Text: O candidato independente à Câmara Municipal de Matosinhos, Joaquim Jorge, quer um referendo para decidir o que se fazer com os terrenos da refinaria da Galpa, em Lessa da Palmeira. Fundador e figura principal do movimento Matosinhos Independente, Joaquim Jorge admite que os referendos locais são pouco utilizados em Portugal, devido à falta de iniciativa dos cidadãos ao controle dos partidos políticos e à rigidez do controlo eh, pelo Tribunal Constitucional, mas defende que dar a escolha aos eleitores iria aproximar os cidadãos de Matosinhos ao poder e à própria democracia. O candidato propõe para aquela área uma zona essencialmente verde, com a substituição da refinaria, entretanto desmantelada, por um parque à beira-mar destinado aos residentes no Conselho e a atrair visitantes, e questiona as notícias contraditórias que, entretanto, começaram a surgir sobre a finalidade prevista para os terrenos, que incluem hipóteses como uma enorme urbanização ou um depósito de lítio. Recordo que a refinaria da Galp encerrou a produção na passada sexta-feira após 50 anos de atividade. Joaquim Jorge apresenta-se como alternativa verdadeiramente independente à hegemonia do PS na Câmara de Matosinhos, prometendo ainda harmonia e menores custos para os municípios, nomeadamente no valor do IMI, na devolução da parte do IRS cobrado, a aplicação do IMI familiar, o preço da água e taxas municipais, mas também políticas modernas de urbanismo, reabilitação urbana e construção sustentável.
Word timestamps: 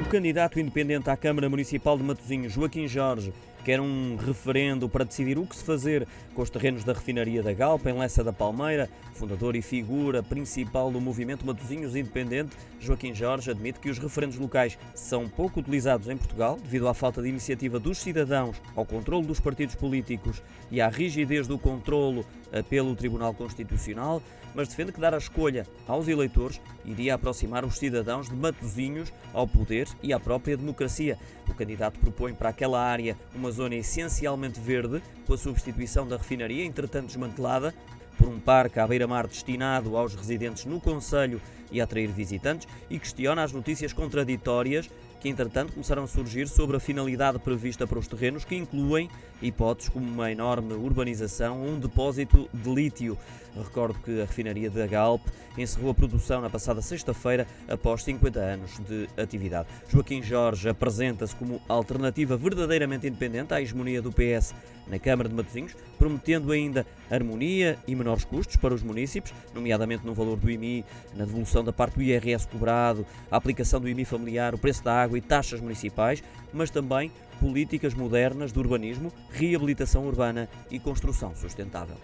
O 0.00 0.08
candidato 0.08 0.58
independente 0.58 1.10
à 1.10 1.16
Câmara 1.16 1.50
Municipal 1.50 1.98
de 1.98 2.02
Matosinhos, 2.02 2.52
Joaquim 2.52 2.88
Jorge, 2.88 3.32
quer 3.64 3.80
um 3.80 4.16
referendo 4.16 4.88
para 4.88 5.04
decidir 5.04 5.38
o 5.38 5.46
que 5.46 5.56
se 5.56 5.64
fazer 5.64 6.06
com 6.34 6.42
os 6.42 6.50
terrenos 6.50 6.84
da 6.84 6.92
refinaria 6.92 7.42
da 7.42 7.52
Galpa, 7.52 7.90
em 7.90 7.98
Lessa 7.98 8.24
da 8.24 8.32
Palmeira. 8.32 8.88
Fundador 9.14 9.54
e 9.54 9.62
figura 9.62 10.22
principal 10.22 10.90
do 10.90 11.00
movimento 11.00 11.46
Matosinhos 11.46 11.94
Independente, 11.94 12.56
Joaquim 12.80 13.14
Jorge 13.14 13.50
admite 13.50 13.78
que 13.78 13.90
os 13.90 13.98
referendos 13.98 14.38
locais 14.38 14.78
são 14.94 15.28
pouco 15.28 15.60
utilizados 15.60 16.08
em 16.08 16.16
Portugal, 16.16 16.58
devido 16.60 16.88
à 16.88 16.94
falta 16.94 17.22
de 17.22 17.28
iniciativa 17.28 17.78
dos 17.78 17.98
cidadãos 17.98 18.60
ao 18.74 18.84
controle 18.84 19.26
dos 19.26 19.38
partidos 19.38 19.74
políticos 19.74 20.42
e 20.70 20.80
à 20.80 20.88
rigidez 20.88 21.46
do 21.46 21.58
controlo 21.58 22.24
eh, 22.50 22.62
pelo 22.62 22.96
Tribunal 22.96 23.34
Constitucional, 23.34 24.22
mas 24.54 24.68
defende 24.68 24.92
que 24.92 25.00
dar 25.00 25.14
a 25.14 25.18
escolha 25.18 25.66
aos 25.86 26.08
eleitores 26.08 26.60
iria 26.84 27.14
aproximar 27.14 27.64
os 27.64 27.78
cidadãos 27.78 28.28
de 28.28 28.34
Matosinhos 28.34 29.12
ao 29.32 29.46
poder 29.46 29.88
e 30.02 30.12
à 30.12 30.20
própria 30.20 30.56
democracia. 30.56 31.18
O 31.48 31.54
candidato 31.54 31.98
propõe 31.98 32.34
para 32.34 32.48
aquela 32.48 32.80
área 32.80 33.16
uma 33.34 33.51
zona 33.52 33.76
essencialmente 33.76 34.58
verde, 34.58 35.00
com 35.24 35.34
a 35.34 35.38
substituição 35.38 36.08
da 36.08 36.16
refinaria, 36.16 36.64
entretanto 36.64 37.06
desmantelada, 37.06 37.72
por 38.18 38.28
um 38.28 38.40
parque 38.40 38.80
à 38.80 38.86
beira-mar 38.86 39.26
destinado 39.26 39.96
aos 39.96 40.14
residentes 40.14 40.64
no 40.64 40.80
Conselho 40.80 41.40
e 41.70 41.80
a 41.80 41.84
atrair 41.84 42.08
visitantes, 42.08 42.66
e 42.90 42.98
questiona 42.98 43.44
as 43.44 43.52
notícias 43.52 43.92
contraditórias 43.92 44.90
que, 45.22 45.28
entretanto, 45.28 45.72
começaram 45.72 46.02
a 46.02 46.06
surgir 46.08 46.48
sobre 46.48 46.76
a 46.76 46.80
finalidade 46.80 47.38
prevista 47.38 47.86
para 47.86 47.96
os 47.96 48.08
terrenos, 48.08 48.44
que 48.44 48.56
incluem 48.56 49.08
hipóteses 49.40 49.88
como 49.88 50.04
uma 50.04 50.32
enorme 50.32 50.74
urbanização 50.74 51.62
ou 51.62 51.68
um 51.68 51.78
depósito 51.78 52.50
de 52.52 52.74
lítio. 52.74 53.16
Recordo 53.56 54.00
que 54.00 54.20
a 54.20 54.24
refinaria 54.24 54.68
da 54.68 54.84
Galp 54.84 55.22
encerrou 55.56 55.90
a 55.92 55.94
produção 55.94 56.40
na 56.40 56.50
passada 56.50 56.82
sexta-feira 56.82 57.46
após 57.68 58.02
50 58.02 58.40
anos 58.40 58.80
de 58.80 59.08
atividade. 59.16 59.68
Joaquim 59.88 60.22
Jorge 60.22 60.68
apresenta-se 60.68 61.36
como 61.36 61.62
alternativa 61.68 62.36
verdadeiramente 62.36 63.06
independente 63.06 63.54
à 63.54 63.62
hegemonia 63.62 64.02
do 64.02 64.10
PS 64.10 64.52
na 64.86 64.98
Câmara 64.98 65.28
de 65.28 65.34
Matosinhos, 65.34 65.74
prometendo 65.98 66.52
ainda 66.52 66.86
harmonia 67.10 67.78
e 67.86 67.94
menores 67.94 68.24
custos 68.24 68.56
para 68.56 68.74
os 68.74 68.82
municípios, 68.82 69.34
nomeadamente 69.54 70.04
no 70.04 70.14
valor 70.14 70.36
do 70.36 70.50
IMI, 70.50 70.84
na 71.14 71.24
devolução 71.24 71.62
da 71.62 71.72
parte 71.72 71.94
do 71.94 72.02
IRS 72.02 72.46
cobrado, 72.46 73.06
a 73.30 73.36
aplicação 73.36 73.80
do 73.80 73.88
IMI 73.88 74.04
familiar, 74.04 74.54
o 74.54 74.58
preço 74.58 74.82
da 74.82 75.02
água 75.02 75.16
e 75.18 75.20
taxas 75.20 75.60
municipais, 75.60 76.22
mas 76.52 76.70
também 76.70 77.10
políticas 77.40 77.94
modernas 77.94 78.52
de 78.52 78.58
urbanismo, 78.58 79.12
reabilitação 79.30 80.06
urbana 80.06 80.48
e 80.70 80.78
construção 80.78 81.34
sustentável. 81.34 81.96